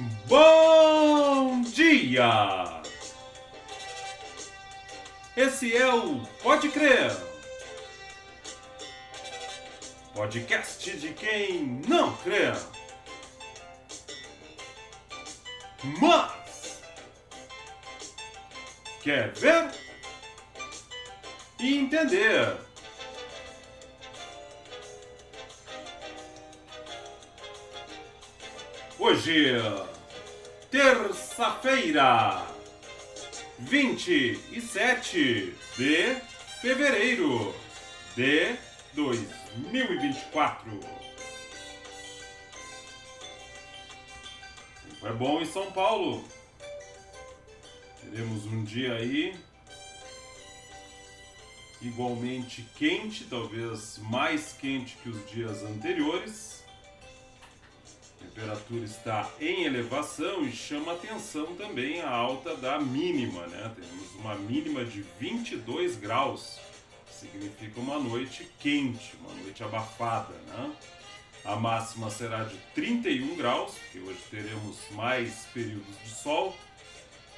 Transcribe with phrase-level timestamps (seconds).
[0.00, 2.82] Bom dia!
[5.36, 7.10] Esse é o Pode Crer,
[10.14, 12.52] podcast de quem não crê.
[16.00, 16.80] Mas
[19.02, 19.68] quer ver
[21.58, 22.56] e entender.
[29.00, 29.56] Hoje,
[30.70, 32.46] terça-feira,
[33.58, 36.16] 27 de
[36.60, 37.54] fevereiro
[38.14, 38.54] de
[38.94, 40.80] 2024.
[45.02, 46.22] É bom em São Paulo.
[48.02, 49.34] Teremos um dia aí
[51.80, 56.64] igualmente quente, talvez mais quente que os dias anteriores.
[58.20, 63.72] A temperatura está em elevação e chama atenção também a alta da mínima, né?
[63.76, 66.58] Temos uma mínima de 22 graus,
[67.10, 70.74] significa uma noite quente, uma noite abafada, né?
[71.44, 76.56] A máxima será de 31 graus, porque hoje teremos mais períodos de sol.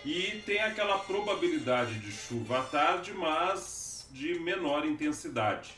[0.05, 5.70] E tem aquela probabilidade de chuva à tarde, mas de menor intensidade.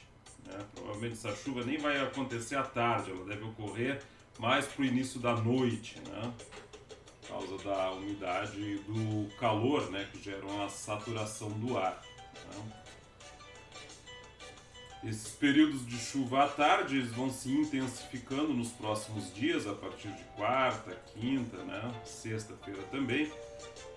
[0.46, 0.58] Né?
[0.74, 4.00] Provavelmente essa chuva nem vai acontecer à tarde, ela deve ocorrer
[4.38, 6.32] mais para o início da noite, né?
[7.20, 10.08] por causa da umidade e do calor né?
[10.12, 12.02] que geram a saturação do ar.
[12.34, 12.72] Né?
[15.04, 20.08] Esses períodos de chuva à tarde eles vão se intensificando nos próximos dias, a partir
[20.08, 21.92] de quarta, quinta, né?
[22.04, 23.30] sexta-feira também.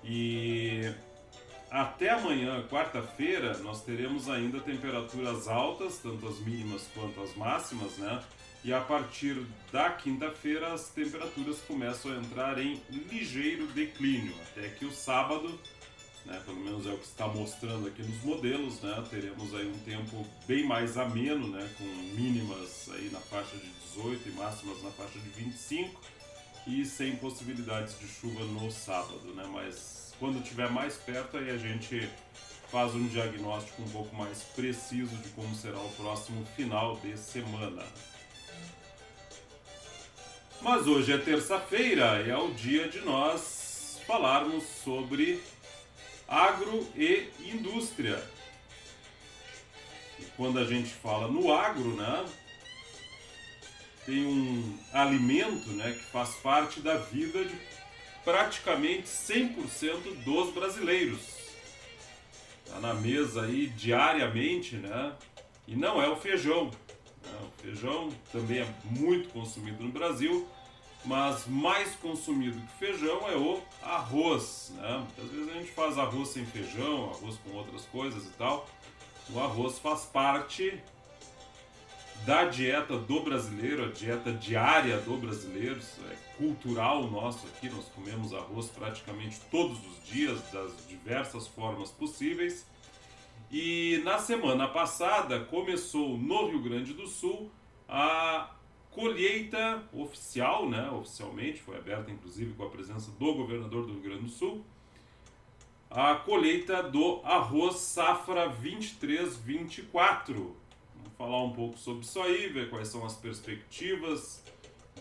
[0.03, 0.91] E
[1.69, 8.23] até amanhã, quarta-feira, nós teremos ainda temperaturas altas, tanto as mínimas quanto as máximas, né?
[8.65, 14.85] E a partir da quinta-feira as temperaturas começam a entrar em ligeiro declínio, até que
[14.85, 15.59] o sábado
[16.25, 19.77] né, pelo menos é o que está mostrando aqui nos modelos, né, teremos aí um
[19.81, 21.83] tempo bem mais ameno, né, com
[22.19, 26.01] mínimas aí na faixa de 18 e máximas na faixa de 25
[26.65, 31.57] e sem possibilidades de chuva no sábado, né, mas quando estiver mais perto aí a
[31.57, 32.09] gente
[32.71, 37.83] faz um diagnóstico um pouco mais preciso de como será o próximo final de semana.
[40.65, 45.39] Mas hoje é terça-feira e é o dia de nós falarmos sobre
[46.27, 48.19] agro e indústria.
[50.17, 52.25] E quando a gente fala no agro, né,
[54.07, 57.55] tem um alimento né, que faz parte da vida de
[58.23, 61.21] praticamente 100% dos brasileiros.
[62.65, 65.13] Está na mesa aí diariamente, né?
[65.67, 66.71] E não é o feijão.
[67.23, 67.39] Né?
[67.43, 70.49] O feijão também é muito consumido no Brasil,
[71.05, 74.73] mas mais consumido que feijão é o arroz.
[74.75, 74.97] Né?
[74.97, 78.67] Muitas vezes a gente faz arroz sem feijão, arroz com outras coisas e tal.
[79.29, 80.81] O arroz faz parte
[82.25, 87.85] da dieta do brasileiro, a dieta diária do brasileiro, isso é cultural nosso aqui, nós
[87.89, 92.65] comemos arroz praticamente todos os dias, das diversas formas possíveis.
[93.51, 97.51] E na semana passada começou no Rio Grande do Sul
[97.87, 98.54] a
[98.95, 104.23] colheita oficial, né, oficialmente, foi aberta inclusive com a presença do governador do Rio Grande
[104.23, 104.65] do Sul,
[105.91, 109.83] a colheita do arroz safra 23-24.
[110.33, 110.55] Vamos
[111.17, 114.41] falar um pouco sobre isso aí, ver quais são as perspectivas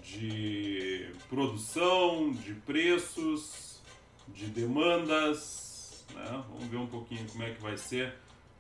[0.03, 3.81] de produção, de preços,
[4.29, 6.05] de demandas.
[6.13, 6.45] Né?
[6.49, 8.15] Vamos ver um pouquinho como é que vai ser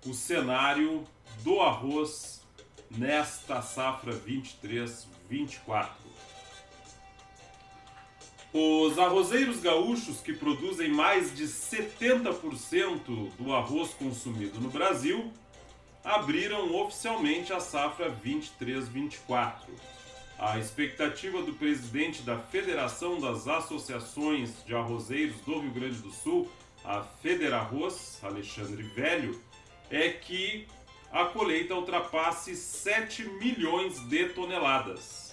[0.06, 1.04] o cenário
[1.42, 2.42] do arroz
[2.90, 4.14] nesta safra
[5.30, 5.88] 23-24.
[8.52, 15.32] Os arrozeiros gaúchos, que produzem mais de 70% do arroz consumido no Brasil,
[16.04, 19.54] abriram oficialmente a safra 23-24.
[20.38, 26.48] A expectativa do presidente da Federação das Associações de Arrozeiros do Rio Grande do Sul,
[26.84, 29.40] a Federarroz, Alexandre Velho,
[29.90, 30.68] é que
[31.14, 35.32] a colheita ultrapasse 7 milhões de toneladas.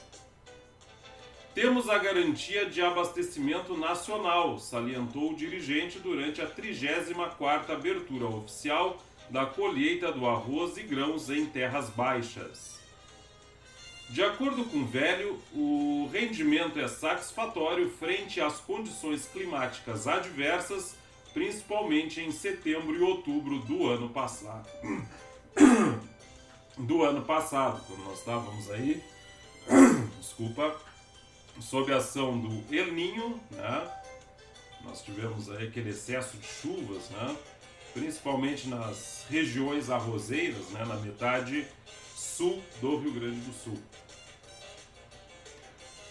[1.56, 9.48] Temos a garantia de abastecimento nacional, salientou o dirigente durante a 34ª abertura oficial da
[9.48, 12.80] colheita do arroz e grãos em terras baixas.
[14.12, 20.96] De acordo com o Velho, o rendimento é satisfatório frente às condições climáticas adversas,
[21.34, 24.70] principalmente em setembro e outubro do ano passado.
[26.78, 29.04] do ano passado, quando nós estávamos aí,
[30.20, 30.76] desculpa,
[31.60, 33.92] sob a ação do El Ninho, né?
[34.84, 37.36] nós tivemos aí aquele excesso de chuvas, né?
[37.94, 40.84] principalmente nas regiões arrozeiras, né?
[40.86, 41.68] na metade
[42.16, 43.78] sul do Rio Grande do Sul.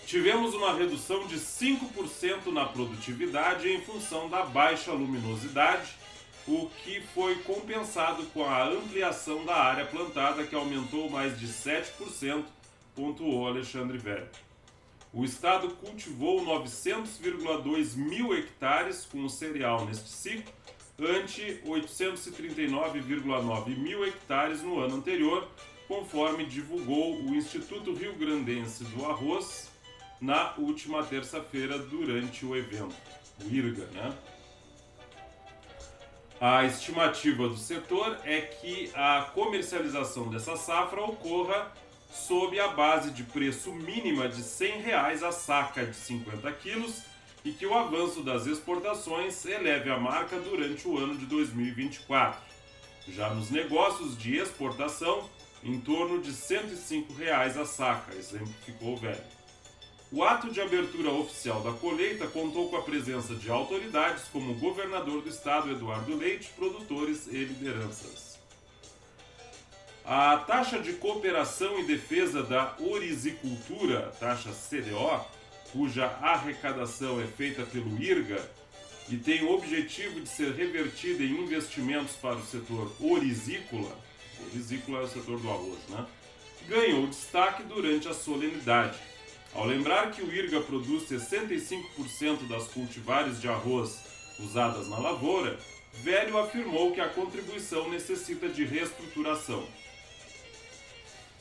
[0.06, 5.99] Tivemos uma redução de 5% na produtividade em função da baixa luminosidade,
[6.50, 12.44] o que foi compensado com a ampliação da área plantada, que aumentou mais de 7%,
[12.94, 14.28] pontuou Alexandre Velho.
[15.12, 20.52] O estado cultivou 900,2 mil hectares com cereal neste ciclo,
[20.98, 25.48] ante 839,9 mil hectares no ano anterior,
[25.86, 29.70] conforme divulgou o Instituto Rio Grandense do Arroz
[30.20, 32.94] na última terça-feira durante o evento,
[33.44, 34.12] o IRGA, né?
[36.40, 41.70] A estimativa do setor é que a comercialização dessa safra ocorra
[42.10, 47.02] sob a base de preço mínima de 100 reais a saca de 50 quilos
[47.44, 52.40] e que o avanço das exportações eleve a marca durante o ano de 2024.
[53.08, 55.28] Já nos negócios de exportação,
[55.62, 59.39] em torno de 105 reais a saca, exemplificou o velho.
[60.12, 64.56] O ato de abertura oficial da colheita contou com a presença de autoridades como o
[64.56, 68.36] governador do estado Eduardo Leite, produtores e lideranças.
[70.04, 75.24] A taxa de cooperação e defesa da orizicultura, taxa CDO,
[75.70, 78.44] cuja arrecadação é feita pelo IRGA
[79.08, 83.96] e tem o objetivo de ser revertida em investimentos para o setor orizícola,
[84.50, 86.04] orizícola é o setor do arroz, né?
[86.68, 89.09] ganhou destaque durante a solenidade.
[89.54, 94.00] Ao lembrar que o IRGA produz 65% das cultivares de arroz
[94.38, 95.58] usadas na lavoura,
[95.92, 99.66] Velho afirmou que a contribuição necessita de reestruturação.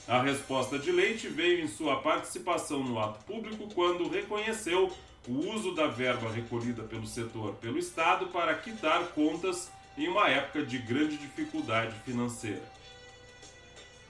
[0.07, 4.91] A resposta de Leite veio em sua participação no ato público quando reconheceu
[5.27, 10.65] o uso da verba recolhida pelo setor pelo Estado para quitar contas em uma época
[10.65, 12.63] de grande dificuldade financeira.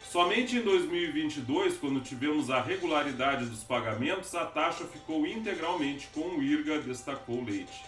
[0.09, 6.41] Somente em 2022, quando tivemos a regularidade dos pagamentos, a taxa ficou integralmente com o
[6.41, 7.85] IRGA, destacou Leite.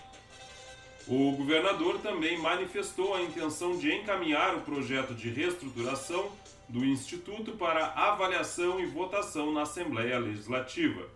[1.08, 6.32] O governador também manifestou a intenção de encaminhar o projeto de reestruturação
[6.70, 11.10] do Instituto para avaliação e votação na Assembleia Legislativa.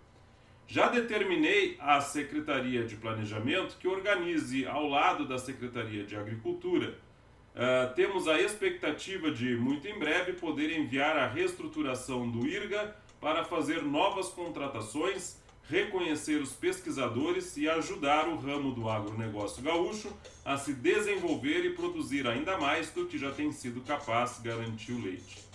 [0.67, 6.97] Já determinei à Secretaria de Planejamento que organize ao lado da Secretaria de Agricultura.
[7.55, 13.45] Uh, temos a expectativa de, muito em breve, poder enviar a reestruturação do IRGA para
[13.45, 15.37] fazer novas contratações,
[15.69, 20.11] reconhecer os pesquisadores e ajudar o ramo do agronegócio gaúcho
[20.43, 25.45] a se desenvolver e produzir ainda mais do que já tem sido capaz, garantiu Leite.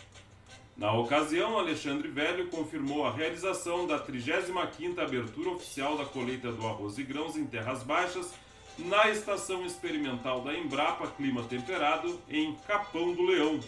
[0.79, 6.97] Na ocasião, Alexandre Velho confirmou a realização da 35ª abertura oficial da colheita do arroz
[6.97, 8.33] e grãos em terras baixas
[8.81, 13.61] na estação experimental da Embrapa Clima Temperado em Capão do Leão,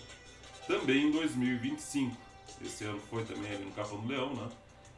[0.67, 2.17] também em 2025.
[2.65, 4.49] Esse ano foi também ali no Capão do Leão, né?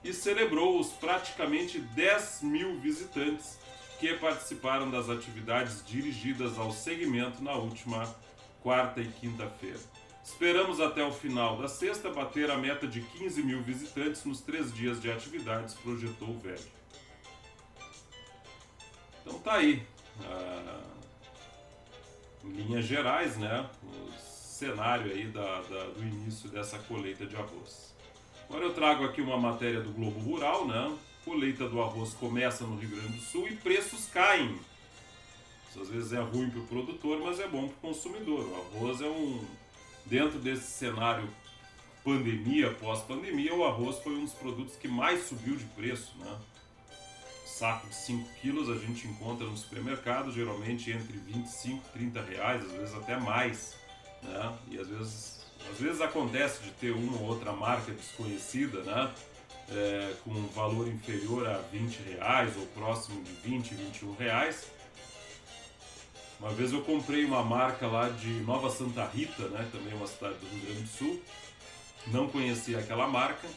[0.02, 3.58] E celebrou os praticamente 10 mil visitantes
[3.98, 8.14] que participaram das atividades dirigidas ao segmento na última
[8.62, 9.80] quarta e quinta-feira.
[10.22, 14.72] Esperamos até o final da sexta bater a meta de 15 mil visitantes nos três
[14.74, 16.64] dias de atividades, projetou o velho.
[19.20, 19.86] Então tá aí.
[20.22, 20.80] Ah,
[22.44, 23.68] em linhas gerais, né?
[23.82, 27.94] O cenário aí da, da, do início dessa colheita de arroz.
[28.48, 30.96] Agora eu trago aqui uma matéria do Globo Rural, né?
[31.24, 34.58] Colheita do arroz começa no Rio Grande do Sul e preços caem.
[35.70, 38.46] Isso às vezes é ruim para o produtor, mas é bom para o consumidor.
[38.46, 39.44] O arroz é um
[40.06, 41.28] dentro desse cenário
[42.04, 46.38] pandemia, pós-pandemia, o arroz foi um dos produtos que mais subiu de preço, né?
[47.54, 52.64] Saco de 5 quilos a gente encontra no supermercado, geralmente entre 25 e 30 reais,
[52.64, 53.76] às vezes até mais,
[54.22, 54.58] né?
[54.72, 59.14] E às vezes, às vezes acontece de ter uma ou outra marca desconhecida, né?
[59.70, 64.66] É, com um valor inferior a 20 reais ou próximo de 20, 21 reais,
[66.40, 69.66] uma vez eu comprei uma marca lá de Nova Santa Rita, né?
[69.70, 71.22] Também é uma cidade do Rio Grande do Sul.
[72.08, 73.48] Não conhecia aquela marca.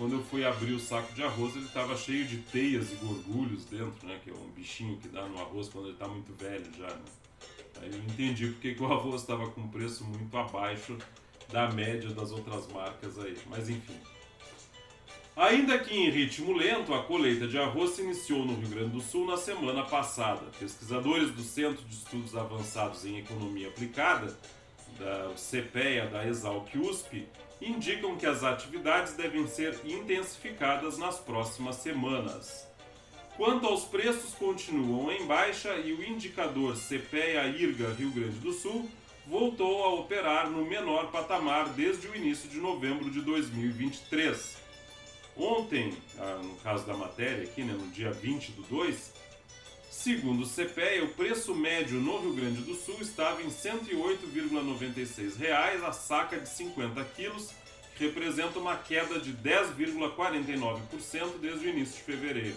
[0.00, 3.66] Quando eu fui abrir o saco de arroz, ele estava cheio de teias e gorgulhos
[3.66, 4.18] dentro, né?
[4.24, 7.04] Que é um bichinho que dá no arroz quando ele está muito velho já, né?
[7.82, 10.96] Aí eu entendi porque que o arroz estava com preço muito abaixo
[11.52, 13.36] da média das outras marcas aí.
[13.50, 14.00] Mas enfim.
[15.36, 19.02] Ainda que em ritmo lento, a colheita de arroz se iniciou no Rio Grande do
[19.02, 20.46] Sul na semana passada.
[20.58, 24.34] Pesquisadores do Centro de Estudos Avançados em Economia Aplicada
[25.00, 27.26] da CPEA da Exalc USP,
[27.60, 32.68] indicam que as atividades devem ser intensificadas nas próximas semanas.
[33.36, 38.88] Quanto aos preços, continuam em baixa e o indicador CPEA-IRGA Rio Grande do Sul
[39.26, 44.58] voltou a operar no menor patamar desde o início de novembro de 2023.
[45.36, 49.12] Ontem, ah, no caso da matéria aqui, né, no dia 20 do 2,
[49.90, 55.84] segundo o CPEA, o preço médio no Rio Grande do Sul estava em R$ 108,96
[55.84, 57.50] a saca de 50 quilos,
[57.96, 62.56] que representa uma queda de 10,49% desde o início de fevereiro.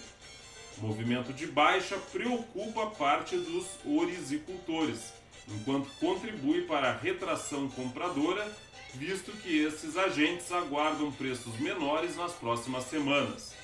[0.77, 5.11] O movimento de baixa preocupa parte dos orizicultores,
[5.47, 8.55] enquanto contribui para a retração compradora,
[8.93, 13.55] visto que esses agentes aguardam preços menores nas próximas semanas.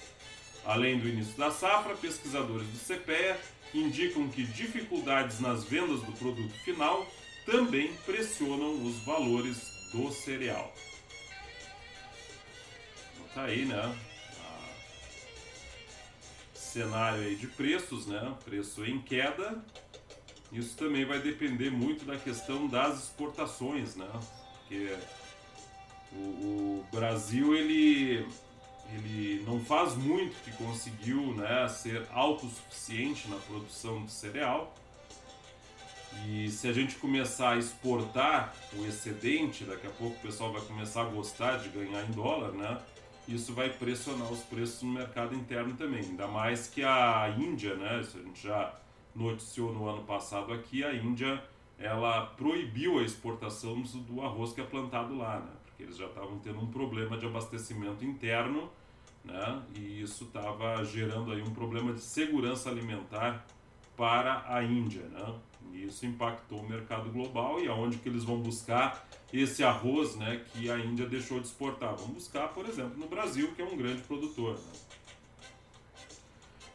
[0.65, 3.39] Além do início da safra, pesquisadores do CPEA
[3.73, 7.07] indicam que dificuldades nas vendas do produto final
[7.45, 9.57] também pressionam os valores
[9.91, 10.73] do cereal.
[13.33, 13.97] Tá aí, né?
[16.53, 18.37] cenário aí de preços, né?
[18.45, 19.59] Preço em queda
[20.51, 24.09] isso também vai depender muito da questão das exportações, né?
[24.59, 24.95] Porque
[26.11, 28.27] o, o Brasil ele,
[28.95, 34.73] ele não faz muito que conseguiu né, ser autossuficiente na produção de cereal.
[36.25, 40.61] E se a gente começar a exportar o excedente, daqui a pouco o pessoal vai
[40.61, 42.79] começar a gostar de ganhar em dólar, né?
[43.27, 46.01] Isso vai pressionar os preços no mercado interno também.
[46.01, 48.01] Ainda mais que a Índia, né?
[48.01, 48.73] Isso a gente já
[49.15, 51.41] noticiou no ano passado aqui, a Índia
[51.77, 55.51] ela proibiu a exportação do arroz que é plantado lá, né?
[55.63, 58.69] Porque eles já estavam tendo um problema de abastecimento interno,
[59.23, 59.61] né?
[59.75, 63.45] E isso estava gerando aí um problema de segurança alimentar
[63.95, 65.35] para a Índia, né?
[65.73, 70.43] E isso impactou o mercado global e aonde que eles vão buscar esse arroz, né,
[70.51, 71.95] que a Índia deixou de exportar?
[71.95, 74.53] Vão buscar, por exemplo, no Brasil, que é um grande produtor.
[74.53, 74.71] Né?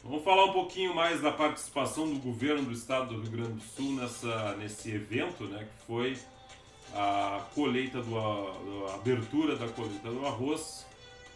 [0.05, 3.63] Vamos falar um pouquinho mais da participação do governo do estado do Rio Grande do
[3.63, 6.19] Sul nessa, nesse evento, né, que foi
[6.95, 10.87] a colheita do a abertura da colheita do arroz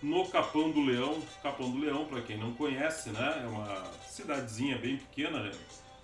[0.03, 1.21] no Capão do Leão.
[1.43, 5.53] Capão do Leão, para quem não conhece, né, é uma cidadezinha bem pequena, né,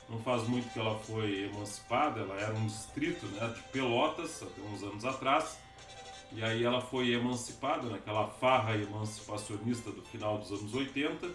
[0.09, 4.61] não faz muito que ela foi emancipada, ela era um distrito né, de Pelotas, até
[4.63, 5.59] uns anos atrás,
[6.33, 11.31] e aí ela foi emancipada naquela farra emancipacionista do final dos anos 80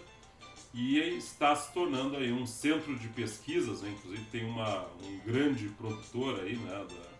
[0.74, 3.90] e está se tornando aí um centro de pesquisas, né?
[3.90, 7.10] inclusive tem uma, um grande produtor aí, né, da,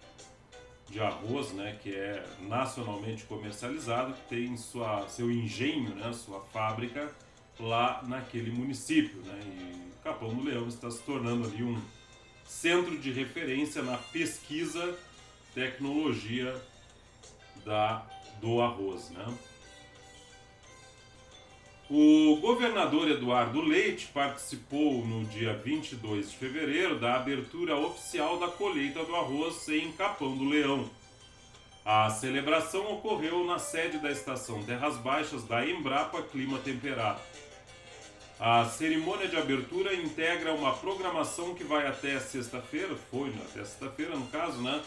[0.91, 7.11] de arroz, né, que é nacionalmente comercializado, que tem sua, seu engenho, né, sua fábrica
[7.59, 11.81] lá naquele município, né, e Capão do Leão está se tornando ali um
[12.45, 14.99] centro de referência na pesquisa,
[15.55, 16.61] tecnologia
[17.65, 18.05] da,
[18.41, 19.25] do arroz, né.
[21.93, 29.05] O governador Eduardo Leite participou no dia 22 de fevereiro da abertura oficial da colheita
[29.05, 30.89] do arroz em Capão do Leão.
[31.85, 37.21] A celebração ocorreu na sede da estação Terras Baixas da Embrapa Clima Temperado.
[38.39, 44.15] A cerimônia de abertura integra uma programação que vai até sexta-feira, foi né, até sexta-feira
[44.15, 44.81] no caso, né?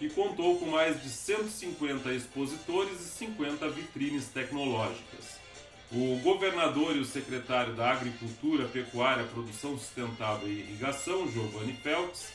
[0.00, 5.46] E contou com mais de 150 expositores e 50 vitrines tecnológicas.
[5.90, 12.30] O governador e o secretário da Agricultura, Pecuária, Produção Sustentável e Irrigação, Giovanni Feltz,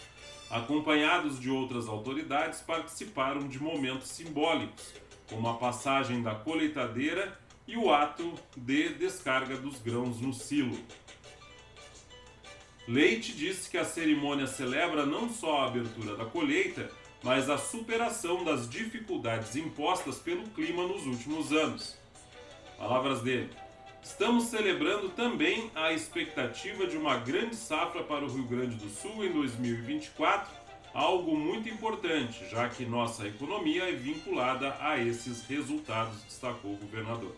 [0.50, 4.96] acompanhados de outras autoridades, participaram de momentos simbólicos,
[5.30, 10.76] como a passagem da colheitadeira e o ato de descarga dos grãos no silo.
[12.88, 16.90] Leite disse que a cerimônia celebra não só a abertura da colheita,
[17.22, 22.02] mas a superação das dificuldades impostas pelo clima nos últimos anos.
[22.84, 23.50] Palavras dele.
[24.04, 29.24] Estamos celebrando também a expectativa de uma grande safra para o Rio Grande do Sul
[29.24, 30.52] em 2024,
[30.94, 37.34] algo muito importante, já que nossa economia é vinculada a esses resultados, destacou o governador.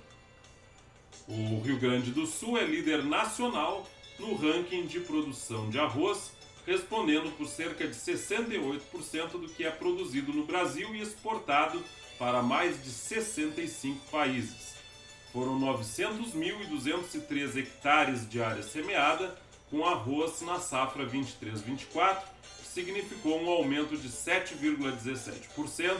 [1.27, 3.85] O Rio Grande do Sul é líder nacional
[4.17, 6.31] no ranking de produção de arroz,
[6.65, 8.81] respondendo por cerca de 68%
[9.33, 11.83] do que é produzido no Brasil e exportado
[12.17, 14.74] para mais de 65 países.
[15.35, 19.37] Foram 900.203 hectares de área semeada
[19.69, 22.21] com arroz na safra 23-24,
[22.61, 25.97] que significou um aumento de 7,17%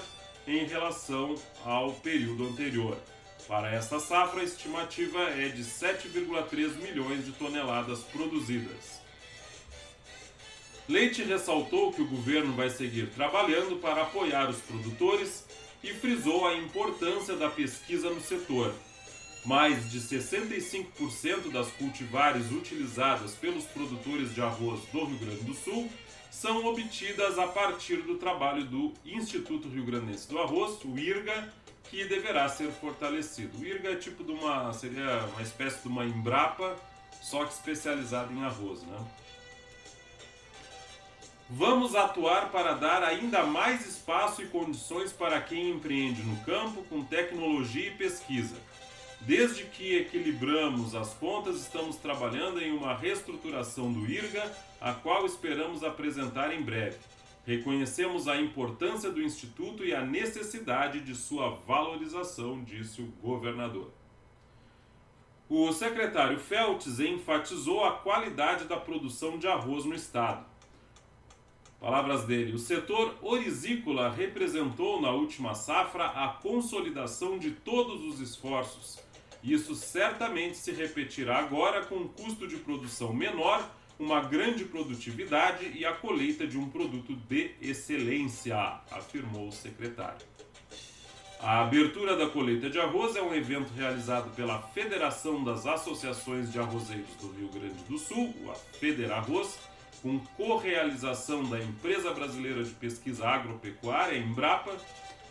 [0.48, 2.98] em relação ao período anterior.
[3.46, 9.02] Para esta safra, a estimativa é de 7,3 milhões de toneladas produzidas.
[10.88, 15.44] Leite ressaltou que o governo vai seguir trabalhando para apoiar os produtores
[15.84, 18.74] e frisou a importância da pesquisa no setor.
[19.46, 25.88] Mais de 65% das cultivares utilizadas pelos produtores de arroz do Rio Grande do Sul
[26.32, 31.54] são obtidas a partir do trabalho do Instituto Rio Grandense do Arroz, o IRGA,
[31.90, 33.58] que deverá ser fortalecido.
[33.58, 36.76] O IRGA é tipo de uma seria uma espécie de uma Embrapa,
[37.22, 38.98] só que especializada em arroz, né?
[41.48, 47.04] Vamos atuar para dar ainda mais espaço e condições para quem empreende no campo com
[47.04, 48.56] tecnologia e pesquisa.
[49.26, 55.84] Desde que equilibramos as contas, estamos trabalhando em uma reestruturação do IRGA, a qual esperamos
[55.84, 57.00] apresentar em breve.
[57.44, 63.92] Reconhecemos a importância do Instituto e a necessidade de sua valorização, disse o governador.
[65.50, 70.46] O secretário Feltes enfatizou a qualidade da produção de arroz no estado.
[71.80, 79.05] Palavras dele: o setor orizícola representou na última safra a consolidação de todos os esforços.
[79.46, 85.86] Isso certamente se repetirá agora com um custo de produção menor uma grande produtividade e
[85.86, 88.58] a colheita de um produto de excelência,
[88.92, 90.26] afirmou o secretário.
[91.40, 96.60] A abertura da colheita de arroz é um evento realizado pela Federação das Associações de
[96.60, 99.60] Arrozeiros do Rio Grande do Sul, a Federarroz,
[100.02, 104.76] com correalização da Empresa Brasileira de Pesquisa Agropecuária, Embrapa,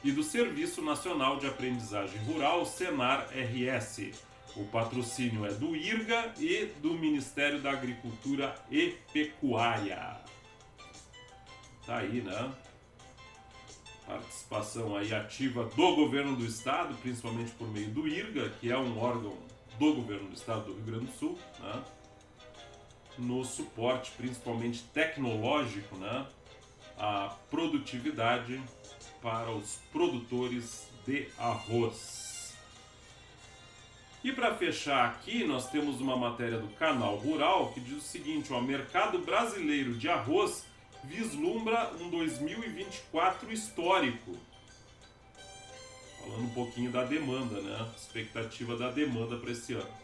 [0.04, 4.12] e do Serviço Nacional de Aprendizagem Rural, Senar RS.
[4.54, 10.20] O patrocínio é do IRGA e do Ministério da Agricultura e Pecuária.
[11.86, 12.52] Tá aí, né?
[14.06, 18.98] Participação aí ativa do governo do estado, principalmente por meio do IRGA, que é um
[18.98, 19.38] órgão
[19.78, 21.82] do governo do estado do Rio Grande do Sul, né?
[23.16, 26.26] no suporte principalmente tecnológico, né?
[26.98, 28.62] a produtividade
[29.24, 32.54] para os produtores de arroz.
[34.22, 38.52] E para fechar aqui, nós temos uma matéria do Canal Rural que diz o seguinte:
[38.52, 40.66] o mercado brasileiro de arroz
[41.02, 44.36] vislumbra um 2024 histórico.
[46.20, 47.90] Falando um pouquinho da demanda, né?
[47.96, 50.03] Expectativa da demanda para esse ano.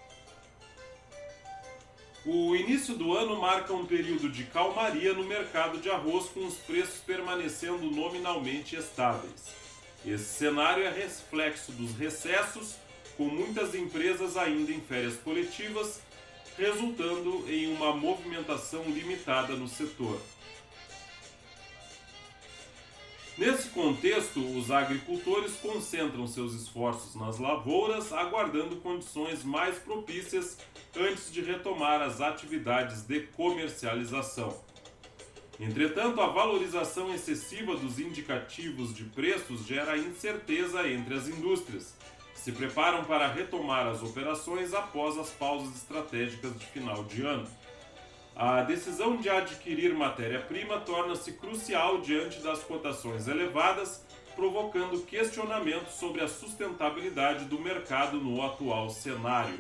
[2.27, 6.55] O início do ano marca um período de calmaria no mercado de arroz, com os
[6.55, 9.55] preços permanecendo nominalmente estáveis.
[10.05, 12.75] Esse cenário é reflexo dos recessos
[13.17, 16.03] com muitas empresas ainda em férias coletivas,
[16.59, 20.21] resultando em uma movimentação limitada no setor.
[23.41, 30.59] Nesse contexto, os agricultores concentram seus esforços nas lavouras, aguardando condições mais propícias
[30.95, 34.55] antes de retomar as atividades de comercialização.
[35.59, 41.95] Entretanto, a valorização excessiva dos indicativos de preços gera incerteza entre as indústrias,
[42.35, 47.49] se preparam para retomar as operações após as pausas estratégicas de final de ano.
[48.35, 56.29] A decisão de adquirir matéria-prima torna-se crucial diante das cotações elevadas, provocando questionamentos sobre a
[56.29, 59.59] sustentabilidade do mercado no atual cenário.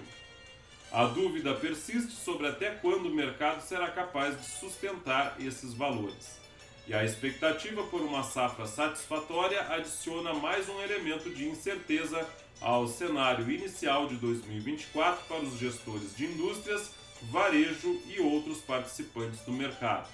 [0.92, 6.40] A dúvida persiste sobre até quando o mercado será capaz de sustentar esses valores.
[6.86, 12.26] E a expectativa por uma safra satisfatória adiciona mais um elemento de incerteza
[12.60, 19.52] ao cenário inicial de 2024 para os gestores de indústrias, varejo e outros participantes do
[19.52, 20.08] mercado.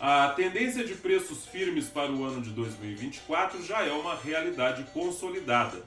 [0.00, 5.82] A tendência de preços firmes para o ano de 2024 já é uma realidade consolidada.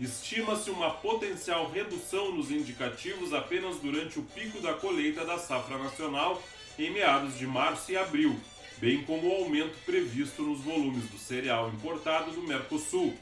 [0.00, 6.42] Estima-se uma potencial redução nos indicativos apenas durante o pico da colheita da safra nacional
[6.78, 8.38] em meados de março e abril,
[8.78, 13.16] bem como o aumento previsto nos volumes do cereal importado do Mercosul,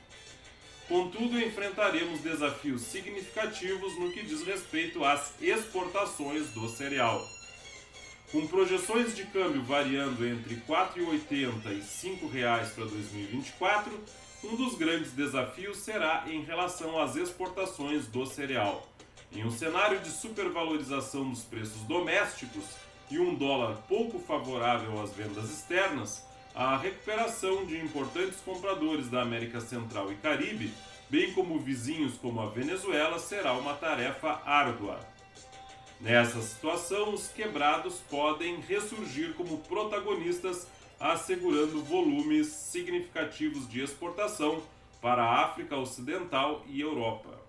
[0.88, 7.26] Contudo, enfrentaremos desafios significativos no que diz respeito às exportações do cereal.
[8.30, 14.00] Com projeções de câmbio variando entre R$ 4,80 e R$ 5,00 para 2024,
[14.44, 18.86] um dos grandes desafios será em relação às exportações do cereal.
[19.32, 22.64] Em um cenário de supervalorização dos preços domésticos
[23.10, 26.22] e um dólar pouco favorável às vendas externas,
[26.54, 30.72] a recuperação de importantes compradores da América Central e Caribe,
[31.10, 35.00] bem como vizinhos como a Venezuela, será uma tarefa árdua.
[36.00, 40.68] Nessa situação, os quebrados podem ressurgir como protagonistas,
[41.00, 44.62] assegurando volumes significativos de exportação
[45.00, 47.42] para a África Ocidental e Europa.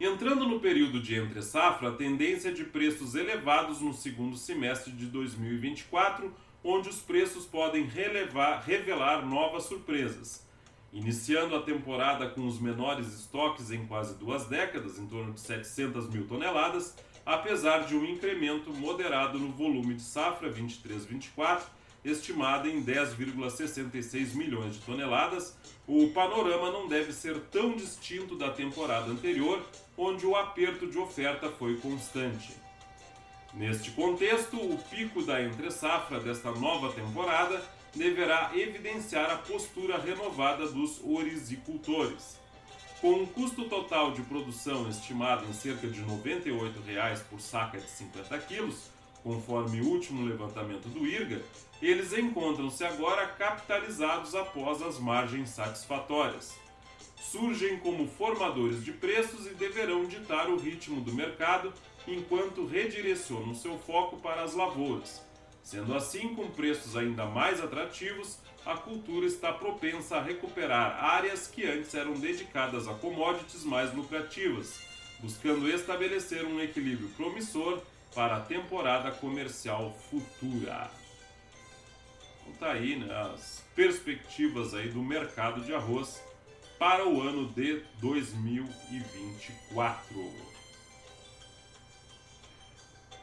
[0.00, 6.34] Entrando no período de entre-safra, a tendência de preços elevados no segundo semestre de 2024,
[6.64, 10.46] onde os preços podem relevar, revelar novas surpresas.
[10.92, 16.08] Iniciando a temporada com os menores estoques em quase duas décadas, em torno de 700
[16.10, 16.94] mil toneladas,
[17.24, 21.62] apesar de um incremento moderado no volume de safra 23-24,
[22.04, 29.10] estimada em 10,66 milhões de toneladas, o panorama não deve ser tão distinto da temporada
[29.10, 29.64] anterior,
[29.96, 32.54] onde o aperto de oferta foi constante.
[33.54, 37.62] Neste contexto, o pico da entre-safra desta nova temporada
[37.94, 42.40] deverá evidenciar a postura renovada dos orizicultores.
[43.02, 47.90] Com um custo total de produção estimado em cerca de 98 reais por saca de
[47.90, 48.90] 50 quilos,
[49.22, 51.42] conforme o último levantamento do IRGA,
[51.82, 56.54] eles encontram-se agora capitalizados após as margens satisfatórias.
[57.20, 61.72] Surgem como formadores de preços e deverão ditar o ritmo do mercado
[62.06, 65.22] enquanto redirecionam seu foco para as lavouras.
[65.62, 71.64] Sendo assim, com preços ainda mais atrativos, a cultura está propensa a recuperar áreas que
[71.64, 74.80] antes eram dedicadas a commodities mais lucrativas,
[75.20, 77.80] buscando estabelecer um equilíbrio promissor
[78.14, 80.90] para a temporada comercial futura.
[82.42, 86.22] Então tá aí né, as perspectivas aí do mercado de arroz
[86.78, 90.51] para o ano de 2024.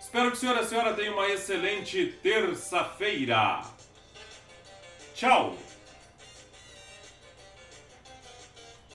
[0.09, 3.61] Espero que o senhor e a senhora tenham uma excelente terça-feira.
[5.13, 5.55] Tchau!